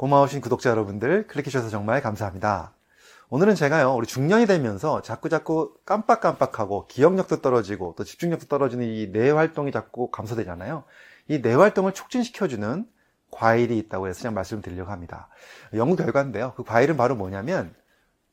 고마우신 0.00 0.40
구독자 0.40 0.70
여러분들 0.70 1.26
클릭해주셔서 1.26 1.68
정말 1.68 2.00
감사합니다. 2.00 2.72
오늘은 3.28 3.54
제가요, 3.54 3.94
우리 3.94 4.06
중년이 4.06 4.46
되면서 4.46 5.02
자꾸자꾸 5.02 5.74
깜빡깜빡하고 5.84 6.86
기억력도 6.86 7.42
떨어지고 7.42 7.92
또 7.98 8.04
집중력도 8.04 8.46
떨어지는 8.46 8.86
이 8.86 9.12
뇌 9.12 9.30
활동이 9.30 9.70
자꾸 9.72 10.10
감소되잖아요. 10.10 10.84
이 11.28 11.42
뇌 11.42 11.52
활동을 11.52 11.92
촉진시켜주는 11.92 12.86
과일이 13.30 13.76
있다고 13.76 14.08
해서 14.08 14.22
그냥 14.22 14.32
말씀을 14.32 14.62
드리려고 14.62 14.90
합니다. 14.90 15.28
연구 15.74 15.96
결과인데요. 15.96 16.54
그 16.56 16.64
과일은 16.64 16.96
바로 16.96 17.14
뭐냐면 17.14 17.74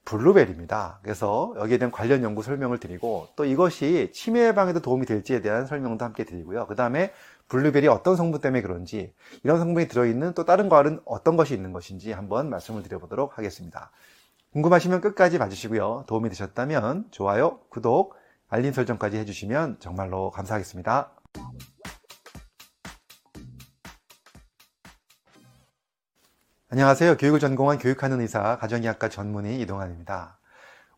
블루베리입니다. 0.08 1.00
그래서 1.04 1.54
여기에 1.58 1.80
대한 1.80 1.92
관련 1.92 2.24
연구 2.24 2.42
설명을 2.42 2.78
드리고 2.80 3.28
또 3.36 3.44
이것이 3.44 4.10
치매 4.14 4.48
예방에도 4.48 4.80
도움이 4.80 5.06
될지에 5.06 5.42
대한 5.42 5.66
설명도 5.66 6.06
함께 6.06 6.24
드리고요. 6.24 6.66
그 6.68 6.76
다음에 6.76 7.12
블루베리 7.50 7.90
어떤 7.90 8.16
성분 8.16 8.40
때문에 8.40 8.62
그런지 8.62 9.14
이런 9.44 9.60
성분이 9.60 9.90
들어있는 9.90 10.34
또 10.34 10.46
다른 10.46 10.70
과일은 10.70 11.02
어떤 11.04 11.36
것이 11.36 11.54
있는 11.54 11.74
것인지 11.74 12.14
한번 12.14 12.50
말씀을 12.50 12.84
드려보도록 12.84 13.38
하겠습니다. 13.38 13.92
궁금하시면 14.54 15.02
끝까지 15.02 15.40
봐주시고요. 15.40 16.06
도움이 16.08 16.30
되셨다면 16.30 17.08
좋아요, 17.12 17.60
구독, 17.68 18.16
알림 18.48 18.72
설정까지 18.72 19.18
해주시면 19.18 19.78
정말로 19.80 20.32
감사하겠습니다. 20.32 21.12
안녕하세요. 26.70 27.16
교육을 27.16 27.40
전공한 27.40 27.78
교육하는 27.78 28.20
의사, 28.20 28.58
가정의학과 28.58 29.08
전문의 29.08 29.62
이동환입니다. 29.62 30.38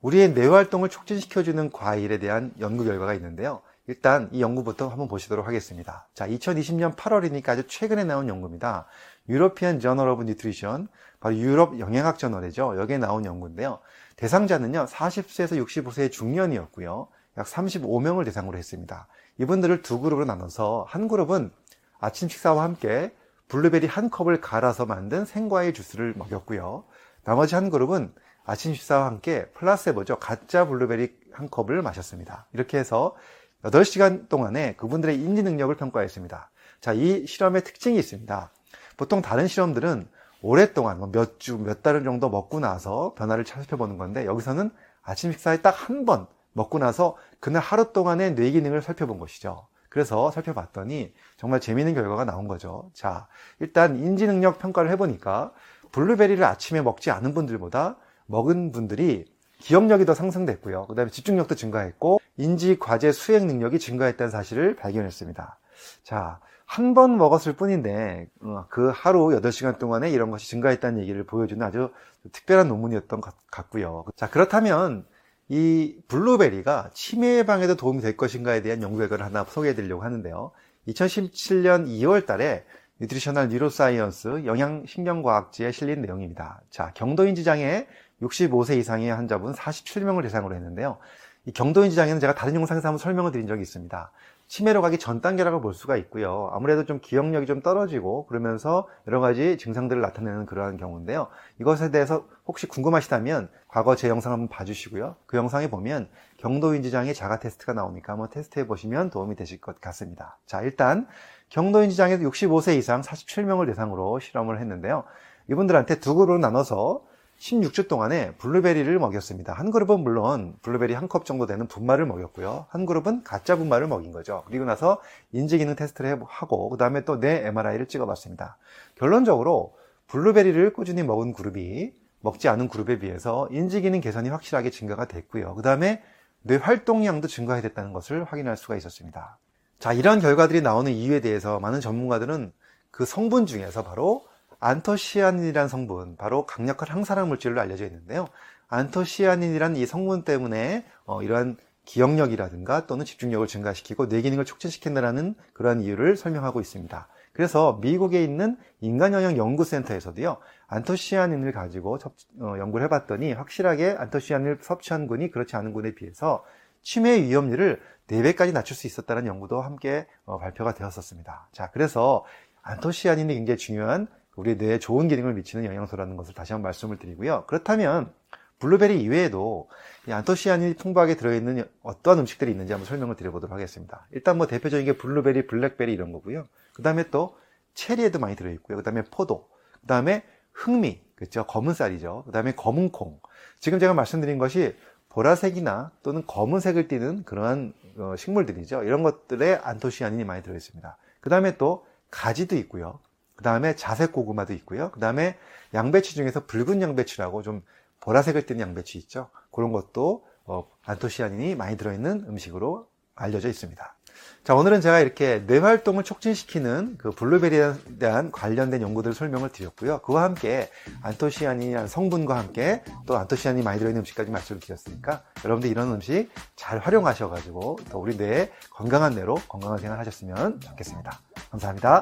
우리의 0.01 0.31
뇌활동을 0.31 0.89
촉진시켜주는 0.89 1.69
과일에 1.69 2.17
대한 2.17 2.51
연구 2.59 2.85
결과가 2.85 3.13
있는데요. 3.13 3.61
일단 3.85 4.29
이 4.31 4.41
연구부터 4.41 4.87
한번 4.87 5.07
보시도록 5.07 5.45
하겠습니다. 5.45 6.07
자, 6.15 6.27
2020년 6.27 6.95
8월이니까 6.95 7.49
아주 7.49 7.67
최근에 7.67 8.03
나온 8.03 8.27
연구입니다. 8.27 8.87
European 9.29 9.79
Journal 9.79 10.09
of 10.09 10.23
Nutrition, 10.23 10.87
바로 11.19 11.37
유럽 11.37 11.79
영양학 11.79 12.17
저널이죠. 12.17 12.79
여기에 12.79 12.97
나온 12.97 13.23
연구인데요. 13.23 13.77
대상자는요, 14.15 14.87
40세에서 14.87 15.63
65세의 15.63 16.11
중년이었고요. 16.11 17.09
약 17.37 17.45
35명을 17.45 18.25
대상으로 18.25 18.57
했습니다. 18.57 19.05
이분들을 19.37 19.83
두 19.83 19.99
그룹으로 19.99 20.25
나눠서 20.25 20.87
한 20.89 21.07
그룹은 21.07 21.51
아침 21.99 22.27
식사와 22.27 22.63
함께 22.63 23.11
블루베리 23.49 23.87
한 23.87 24.09
컵을 24.09 24.41
갈아서 24.41 24.85
만든 24.85 25.25
생과일 25.25 25.73
주스를 25.73 26.13
먹였고요. 26.15 26.85
나머지 27.23 27.55
한 27.55 27.69
그룹은 27.69 28.13
아침 28.45 28.73
식사와 28.73 29.05
함께 29.05 29.47
플라세보죠. 29.53 30.17
가짜 30.19 30.67
블루베리 30.67 31.17
한 31.33 31.49
컵을 31.49 31.81
마셨습니다. 31.81 32.47
이렇게 32.53 32.77
해서 32.77 33.15
8시간 33.63 34.29
동안에 34.29 34.75
그분들의 34.75 35.15
인지 35.15 35.43
능력을 35.43 35.75
평가했습니다. 35.75 36.49
자, 36.79 36.93
이 36.93 37.25
실험의 37.27 37.63
특징이 37.63 37.97
있습니다. 37.99 38.51
보통 38.97 39.21
다른 39.21 39.47
실험들은 39.47 40.07
오랫동안 40.41 40.99
뭐몇 40.99 41.39
주, 41.39 41.57
몇 41.57 41.81
달 41.83 42.03
정도 42.03 42.29
먹고 42.29 42.59
나서 42.61 43.13
변화를 43.17 43.45
살펴보는 43.45 43.97
건데 43.97 44.25
여기서는 44.25 44.71
아침 45.01 45.31
식사에 45.31 45.61
딱 45.61 45.71
한 45.89 46.05
번 46.05 46.27
먹고 46.53 46.79
나서 46.79 47.17
그날 47.39 47.61
하루 47.61 47.91
동안의 47.93 48.35
뇌 48.35 48.51
기능을 48.51 48.81
살펴본 48.81 49.19
것이죠. 49.19 49.67
그래서 49.89 50.31
살펴봤더니 50.31 51.13
정말 51.37 51.59
재미있는 51.59 51.93
결과가 51.95 52.25
나온 52.25 52.47
거죠. 52.47 52.91
자, 52.93 53.27
일단 53.59 53.97
인지 53.97 54.27
능력 54.27 54.59
평가를 54.59 54.89
해보니까 54.91 55.51
블루베리를 55.91 56.43
아침에 56.43 56.81
먹지 56.81 57.11
않은 57.11 57.33
분들보다 57.33 57.97
먹은 58.27 58.71
분들이 58.71 59.25
기억력이 59.59 60.05
더 60.05 60.13
상승됐고요. 60.13 60.85
그 60.87 60.95
다음에 60.95 61.09
집중력도 61.11 61.55
증가했고 61.55 62.21
인지 62.37 62.77
과제 62.79 63.11
수행 63.11 63.47
능력이 63.47 63.79
증가했다는 63.79 64.29
사실을 64.31 64.75
발견했습니다. 64.75 65.57
자, 66.03 66.39
한 66.65 66.93
번 66.93 67.17
먹었을 67.17 67.53
뿐인데 67.53 68.27
어, 68.41 68.65
그 68.69 68.91
하루 68.93 69.29
8시간 69.29 69.79
동안에 69.79 70.11
이런 70.11 70.29
것이 70.29 70.47
증가했다는 70.49 70.99
얘기를 71.01 71.23
보여주는 71.25 71.65
아주 71.65 71.89
특별한 72.31 72.67
논문이었던 72.67 73.21
것 73.21 73.33
같고요. 73.49 74.05
자, 74.15 74.29
그렇다면 74.29 75.05
이 75.49 75.95
블루베리가 76.07 76.91
치매 76.93 77.39
예방에도 77.39 77.75
도움이 77.75 78.01
될 78.01 78.15
것인가에 78.15 78.61
대한 78.61 78.83
연구 78.83 78.99
결과를 78.99 79.25
하나 79.25 79.43
소개해 79.43 79.73
드리려고 79.73 80.03
하는데요. 80.03 80.51
2017년 80.87 81.87
2월 81.87 82.25
달에 82.25 82.63
Nutritional 82.99 83.49
Neuroscience 83.49 84.45
영양신경과학지에 84.45 85.71
실린 85.71 86.01
내용입니다. 86.01 86.61
자, 86.69 86.91
경도인지 86.93 87.43
장애 87.43 87.87
65세 88.21 88.77
이상의 88.77 89.09
환자분 89.09 89.53
47명을 89.53 90.21
대상으로 90.23 90.53
했는데요. 90.53 90.97
이 91.45 91.51
경도인지 91.51 91.95
장애는 91.95 92.19
제가 92.19 92.35
다른 92.35 92.53
영상에서 92.55 92.87
한번 92.87 92.99
설명을 92.99 93.31
드린 93.31 93.47
적이 93.47 93.61
있습니다. 93.61 94.11
치매로 94.49 94.81
가기 94.81 94.97
전 94.97 95.21
단계라고 95.21 95.61
볼 95.61 95.75
수가 95.75 95.95
있고요. 95.97 96.49
아무래도 96.53 96.83
좀 96.83 96.99
기억력이 96.99 97.45
좀 97.45 97.61
떨어지고 97.61 98.25
그러면서 98.25 98.87
여러 99.07 99.19
가지 99.19 99.59
증상들을 99.59 100.01
나타내는 100.01 100.47
그러한 100.47 100.77
경우인데요. 100.77 101.27
이것에 101.61 101.91
대해서 101.91 102.25
혹시 102.47 102.65
궁금하시다면 102.67 103.49
과거 103.67 103.95
제 103.95 104.09
영상 104.09 104.33
한번 104.33 104.47
봐주시고요. 104.49 105.17
그 105.27 105.37
영상에 105.37 105.69
보면 105.69 106.09
경도인지장애 106.37 107.13
자가 107.13 107.39
테스트가 107.39 107.73
나오니까 107.73 108.13
한번 108.13 108.31
테스트해 108.31 108.65
보시면 108.65 109.11
도움이 109.11 109.35
되실 109.35 109.61
것 109.61 109.79
같습니다. 109.79 110.39
자, 110.47 110.63
일단 110.63 111.07
경도인지장애 111.49 112.17
65세 112.17 112.75
이상 112.75 113.01
47명을 113.01 113.67
대상으로 113.67 114.19
실험을 114.19 114.59
했는데요. 114.59 115.03
이분들한테 115.51 115.99
두 115.99 116.15
그룹으로 116.15 116.39
나눠서 116.39 117.03
16주 117.39 117.87
동안에 117.87 118.33
블루베리를 118.35 118.99
먹였습니다. 118.99 119.53
한 119.53 119.71
그룹은 119.71 120.01
물론 120.01 120.55
블루베리 120.61 120.93
한 120.93 121.07
컵 121.07 121.25
정도 121.25 121.45
되는 121.47 121.65
분말을 121.67 122.05
먹였고요. 122.05 122.67
한 122.69 122.85
그룹은 122.85 123.23
가짜 123.23 123.55
분말을 123.55 123.87
먹인 123.87 124.11
거죠. 124.11 124.43
그리고 124.47 124.65
나서 124.65 125.01
인지 125.31 125.57
기능 125.57 125.75
테스트를 125.75 126.19
하고 126.27 126.69
그 126.69 126.77
다음에 126.77 127.03
또 127.05 127.19
뇌 127.19 127.47
MRI를 127.47 127.87
찍어 127.87 128.05
봤습니다. 128.05 128.57
결론적으로 128.95 129.73
블루베리를 130.07 130.73
꾸준히 130.73 131.01
먹은 131.03 131.33
그룹이 131.33 131.93
먹지 132.21 132.49
않은 132.49 132.67
그룹에 132.67 132.99
비해서 132.99 133.47
인지 133.51 133.81
기능 133.81 134.01
개선이 134.01 134.29
확실하게 134.29 134.69
증가가 134.69 135.05
됐고요. 135.05 135.55
그 135.55 135.61
다음에 135.61 136.03
뇌 136.43 136.57
활동량도 136.57 137.27
증가해 137.27 137.61
됐다는 137.61 137.93
것을 137.93 138.23
확인할 138.25 138.57
수가 138.57 138.75
있었습니다. 138.75 139.37
자, 139.79 139.93
이런 139.93 140.19
결과들이 140.19 140.61
나오는 140.61 140.91
이유에 140.91 141.21
대해서 141.21 141.59
많은 141.59 141.79
전문가들은 141.79 142.51
그 142.91 143.05
성분 143.05 143.45
중에서 143.45 143.83
바로 143.83 144.25
안토시아닌이라는 144.59 145.69
성분, 145.69 146.15
바로 146.15 146.45
강력한 146.45 146.89
항산화 146.89 147.25
물질로 147.25 147.61
알려져 147.61 147.85
있는데요. 147.85 148.27
안토시아닌이라는 148.67 149.75
이 149.77 149.85
성분 149.85 150.23
때문에 150.23 150.85
어, 151.05 151.23
이러한 151.23 151.57
기억력이라든가 151.85 152.85
또는 152.85 153.03
집중력을 153.03 153.45
증가시키고 153.47 154.09
뇌 154.09 154.21
기능을 154.21 154.45
촉진시킨다는 154.45 155.33
그러한 155.53 155.81
이유를 155.81 156.17
설명하고 156.17 156.61
있습니다. 156.61 157.07
그래서 157.33 157.79
미국에 157.81 158.23
있는 158.23 158.57
인간영양 158.81 159.37
연구센터에서도요, 159.37 160.37
안토시아닌을 160.67 161.51
가지고 161.51 161.97
어, 162.41 162.55
연구를 162.59 162.85
해봤더니 162.85 163.33
확실하게 163.33 163.95
안토시아닌을 163.97 164.59
섭취한 164.61 165.07
군이 165.07 165.31
그렇지 165.31 165.55
않은 165.55 165.73
군에 165.73 165.95
비해서 165.95 166.43
치매 166.81 167.21
위험률을 167.21 167.81
4배까지 168.07 168.53
낮출 168.53 168.75
수 168.75 168.87
있었다는 168.87 169.25
연구도 169.25 169.61
함께 169.61 170.05
어, 170.25 170.37
발표가 170.37 170.73
되었었습니다. 170.73 171.49
자, 171.51 171.71
그래서 171.71 172.25
안토시아닌이 172.61 173.33
굉장히 173.33 173.57
중요한 173.57 174.07
우리 174.39 174.55
뇌에 174.55 174.79
좋은 174.79 175.09
기능을 175.09 175.33
미치는 175.33 175.65
영양소라는 175.65 176.15
것을 176.15 176.33
다시 176.33 176.53
한번 176.53 176.69
말씀을 176.69 176.97
드리고요. 176.97 177.43
그렇다면 177.47 178.11
블루베리 178.59 179.01
이외에도 179.01 179.69
이 180.07 180.11
안토시아닌이 180.13 180.75
풍부하게 180.75 181.17
들어있는 181.17 181.67
어떠한 181.83 182.19
음식들이 182.19 182.51
있는지 182.51 182.71
한번 182.71 182.85
설명을 182.85 183.15
드려보도록 183.15 183.53
하겠습니다. 183.53 184.07
일단 184.11 184.37
뭐 184.37 184.47
대표적인 184.47 184.85
게 184.85 184.97
블루베리, 184.97 185.47
블랙베리 185.47 185.91
이런 185.91 186.13
거고요. 186.13 186.45
그 186.73 186.81
다음에 186.81 187.09
또 187.09 187.37
체리에도 187.73 188.19
많이 188.19 188.37
들어있고요. 188.37 188.77
그 188.77 188.83
다음에 188.83 189.03
포도, 189.03 189.49
그 189.81 189.87
다음에 189.87 190.23
흑미, 190.53 191.01
그렇죠? 191.15 191.45
검은 191.45 191.73
쌀이죠. 191.73 192.23
그 192.25 192.31
다음에 192.31 192.53
검은 192.53 192.91
콩. 192.91 193.19
지금 193.59 193.77
제가 193.79 193.93
말씀드린 193.93 194.37
것이 194.37 194.73
보라색이나 195.09 195.91
또는 196.01 196.23
검은색을 196.25 196.87
띠는 196.87 197.23
그러한 197.23 197.73
어, 197.97 198.15
식물들이죠. 198.17 198.83
이런 198.83 199.03
것들에 199.03 199.59
안토시아닌이 199.63 200.23
많이 200.23 200.43
들어있습니다. 200.43 200.97
그 201.19 201.29
다음에 201.29 201.57
또 201.57 201.85
가지도 202.09 202.55
있고요. 202.55 202.99
그 203.39 203.43
다음에 203.43 203.73
자색 203.73 204.11
고구마도 204.11 204.51
있고요. 204.51 204.91
그 204.91 204.99
다음에 204.99 205.37
양배추 205.73 206.13
중에서 206.13 206.45
붉은 206.45 206.81
양배추라고 206.81 207.41
좀 207.41 207.61
보라색을 208.01 208.45
띠는 208.45 208.59
양배추 208.59 208.97
있죠. 208.97 209.29
그런 209.49 209.71
것도 209.71 210.25
어, 210.43 210.69
안토시아닌이 210.83 211.55
많이 211.55 211.77
들어있는 211.77 212.25
음식으로 212.27 212.89
알려져 213.15 213.47
있습니다. 213.47 213.95
자, 214.43 214.55
오늘은 214.55 214.81
제가 214.81 214.99
이렇게 214.99 215.45
뇌 215.47 215.59
활동을 215.59 216.03
촉진시키는 216.03 216.97
그 216.97 217.11
블루베리에 217.11 217.73
대한 217.97 218.29
관련된 218.29 218.81
연구들 218.81 219.13
설명을 219.13 219.53
드렸고요. 219.53 219.99
그와 219.99 220.23
함께 220.23 220.69
안토시아닌이라는 221.01 221.87
성분과 221.87 222.37
함께 222.37 222.83
또 223.05 223.15
안토시아닌이 223.15 223.63
많이 223.63 223.79
들어있는 223.79 224.01
음식까지 224.01 224.31
말씀을 224.31 224.59
드렸으니까 224.59 225.23
여러분들 225.45 225.69
이런 225.69 225.93
음식 225.93 226.29
잘 226.57 226.79
활용하셔가지고 226.79 227.79
또 227.89 227.99
우리 227.99 228.17
뇌에 228.17 228.51
건강한 228.69 229.15
뇌로 229.15 229.35
건강한 229.47 229.77
생활 229.77 229.97
하셨으면 229.97 230.59
좋겠습니다. 230.59 231.21
감사합니다. 231.51 231.97